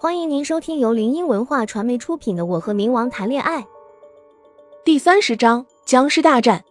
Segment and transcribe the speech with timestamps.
[0.00, 3.62] 欢迎您收听由林音文化传媒出品的《我和冥王谈恋爱》
[4.84, 6.64] 第三十章僵尸大战。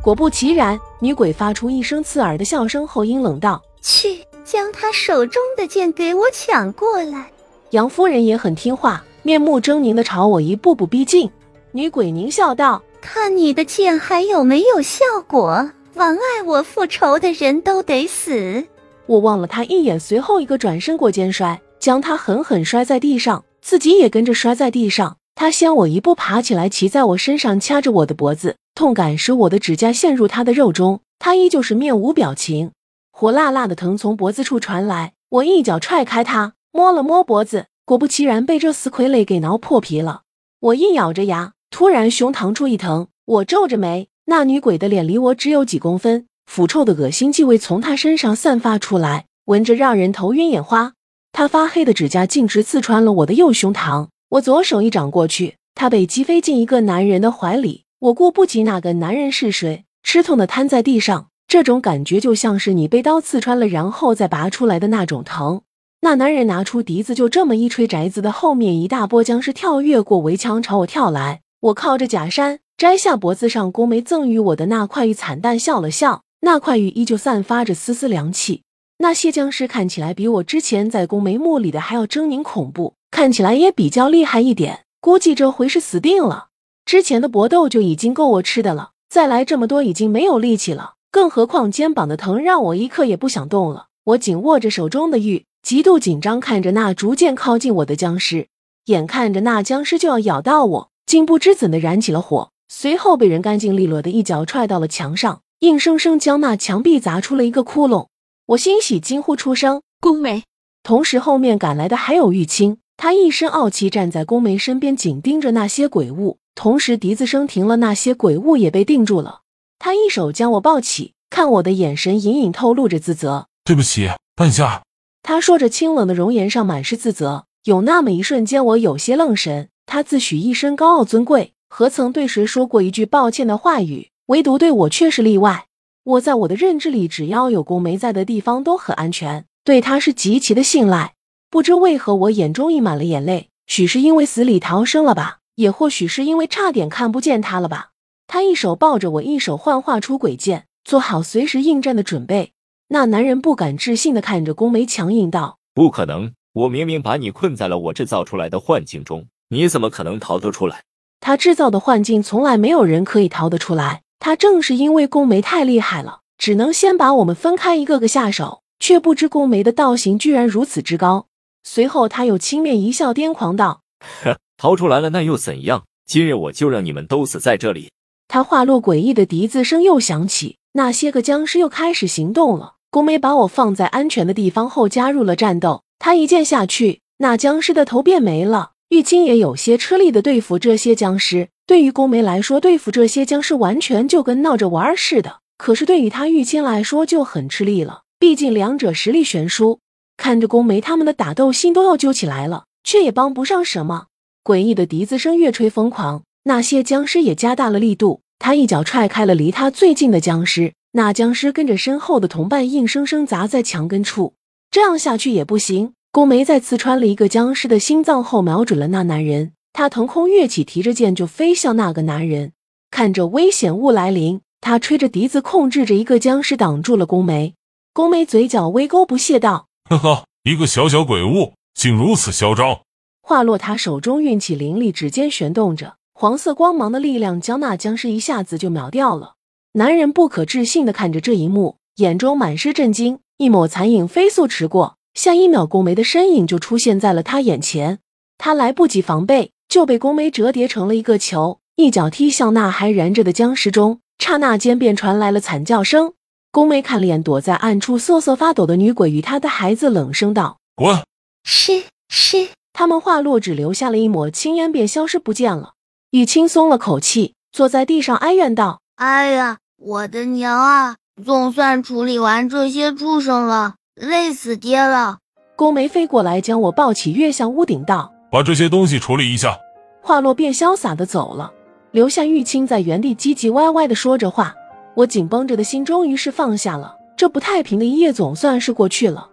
[0.00, 7.28] 果不其然，女鬼发出一声刺耳的笑声后，阴冷道：“去，将他手中的剑给我抢过来。”
[7.70, 11.28] 杨夫人也很听话，面目狰狞的朝我一步步逼近。
[11.72, 15.68] 女鬼狞笑道：“看你的剑还有没有效果？
[15.92, 18.64] 妨碍我复仇的人都得死！”
[19.06, 25.16] 我望了他一眼，随后一个转身过肩摔，将他狠狠摔在地上，自己也跟着摔在地上。
[25.34, 31.00] 他先我一步爬起来，骑在我身上，掐着我的脖子，痛感使我的指甲陷入他的肉中。
[31.20, 32.72] 他依旧是面无表情，
[33.12, 35.12] 火辣辣的疼从脖子处传来。
[35.30, 40.22] 我一脚踹开他，摸了摸脖子，果不其然被这死傀儡给挠破皮了。
[40.60, 46.26] 我一咬着牙，突然胸膛处一疼，我皱着眉，那女鬼的脸离我只有几公分。
[46.46, 50.94] 腐臭的恶心气味从他身上散发出来，闻着让人头晕眼花。
[51.32, 57.84] 他发黑的指甲径直刺穿了我的右胸膛，我左手一掌过去，他被击飞进一个男人的怀里。
[58.00, 61.28] 我顾不及那个男人是谁，吃痛的瘫在地上。
[61.46, 65.62] 这种感觉就像是你被刀刺穿了，然后再拔出来的那种疼。
[66.02, 71.40] 那男人拿出笛子，就这么一吹，宅子的后面一大波僵尸跳跃过围墙朝我跳来。
[71.60, 76.22] 我靠着假山，摘下脖子上宫梅赠予我的那块玉，惨淡笑了笑。
[76.42, 78.62] 那块玉依旧散发着丝丝凉气。
[79.00, 84.80] 那些僵尸看起来比我之前在宫眉墓里的还要狰狞恐怖，看起来也比较厉害一点。
[85.00, 86.48] 估计这回是死定了。
[86.84, 90.94] 之前的搏斗就已经够我吃的了，再来这么多已经没有力气了。
[91.12, 93.86] 更何况肩膀的疼让我一刻也不想动了。
[94.02, 98.48] 我紧握着手中的玉，极度紧张，看着那逐渐靠近我的僵尸。
[98.86, 105.42] 眼看着那僵尸就要咬到我，竟不知怎的燃起了火，随后被人干净利落的一脚踹到了墙上。
[105.60, 108.06] 硬生生将那墙壁砸出了一个窟窿，
[108.48, 110.42] 我欣喜惊呼出声：“宫梅！”
[110.82, 116.38] 同时，后面赶来的还有玉清，他一身傲气站在宫梅身边，紧盯着那些鬼物。
[116.54, 119.40] 同时，笛子声停了，那些鬼物也被定住了。
[119.78, 124.82] 他一手将我抱起，看我的眼神隐隐透露着自责：“对不起，半夏。”
[125.22, 127.44] 他说着，清冷的容颜上满是自责。
[127.64, 129.68] 有那么一瞬间，我有些愣神。
[129.84, 134.08] 他自诩一身高傲尊贵，何曾对谁说过一句抱歉的话语？
[134.28, 135.66] 唯独对我却是例外。
[136.08, 141.12] 我在我的认知里，只要有宫梅在的地方都很安全，对他是极其的信赖。
[141.50, 147.90] 不知为何，我眼中溢满了眼泪，许是因为死里逃生了吧，也或许是因为差点看不见他了吧。
[148.26, 152.52] 他一手抱着我，一手幻化出鬼剑，做好随时应战的准备。
[152.88, 156.32] 那男人不敢置信的看着宫梅，强硬道：“不可能！
[156.54, 160.84] 我明明把你困在了我制造出来的幻境中，你怎么可能逃得出来？”
[161.20, 164.00] 他制造的幻境，从来没有人可以逃得出来。
[164.18, 171.26] 他正是因为宫梅太厉害了，只能先把我们分开，一个个下手，却不知宫梅的道行居然如此之高。
[171.64, 173.82] 随后他又轻蔑一笑，癫狂道
[174.24, 175.84] ：“呵，逃出来了那又怎样？
[176.06, 177.90] 今日我就让你们都死在这里！”
[178.28, 182.74] 他话落，诡异的笛子声又响起，那些个僵尸又开始行动了。
[182.90, 185.82] 宫梅把我放在安全的地方后，加入了战斗。
[185.98, 188.72] 他一剑下去，那僵尸的头便没了。
[188.88, 191.48] 玉清也有些吃力的对付这些僵尸。
[191.68, 195.40] 对于宫梅来说，对付这些僵尸完全就跟闹着玩似的。
[195.58, 199.80] 可是对于他玉清来说就很吃力了，毕竟两者实力悬殊。
[200.16, 204.06] 看着宫梅他们的打斗，心都要揪起来了，却也帮不上什么。
[204.42, 208.22] 诡异的笛子声越吹疯狂，那些僵尸也加大了力度。
[208.38, 214.32] 他一脚踹开了离他最近的僵尸，那僵尸跟着身后的同伴硬生生砸在墙根处。
[214.70, 215.92] 这样下去也不行。
[216.10, 219.52] 宫梅在刺穿了一个僵尸的心脏后，瞄准了那男人。
[219.72, 222.52] 他腾空跃起，提着剑就飞向那个男人。
[222.90, 227.54] 看着危险物来临，他吹着笛子，控制着一个僵尸挡住了宫梅。
[227.92, 232.80] 宫梅嘴角微勾，不屑道：“呵呵，一个小小鬼物，竟如此嚣张。”
[233.22, 239.34] 话落，他手中运起灵力，指尖旋动着黄色光芒的力量，将那僵尸一下子就秒掉了。
[239.72, 243.20] 男人不可置信的看着这一幕，眼中满是震惊。
[243.36, 247.98] 一抹残影飞速驰过，下一秒，宫梅的身影就出现在了他眼前。
[248.38, 249.52] 他来不及防备。
[249.68, 254.00] 就被宫梅折叠成了一个球，一脚踢向那还燃着的僵尸中。
[254.18, 256.14] 刹那间，便传来了惨叫声。
[256.50, 261.04] 宫梅看了眼躲在暗处瑟瑟发抖的女鬼与她的孩子，冷声道：“滚！”
[261.44, 262.48] 是是。
[262.72, 265.74] 他们话落，只留下了一抹青烟，便消失不见了。
[266.10, 270.96] 雨轻松了口气，坐在地上哀怨道：“哎呀，我的娘啊！
[271.24, 275.18] 总算处理完这些畜生了，累死爹了。”
[275.54, 278.12] 宫梅飞过来，将我抱起，跃向屋顶道。
[278.30, 279.58] 把这些东西处理一下。
[280.02, 281.52] 话落，便潇洒的走了，
[281.90, 284.54] 留下玉清在原地唧唧歪歪的说着话。
[284.94, 289.28] 我紧绷着的心终于是放下了，这不太平的一夜总算是过去了。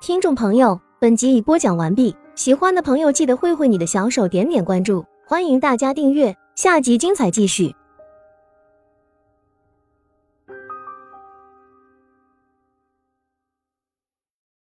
[0.00, 0.80] 听众朋友。
[1.02, 7.74] 本集已播讲完毕，喜欢的朋友记得挥挥你的小手，点点关注，欢迎大家订阅，下集精彩继续。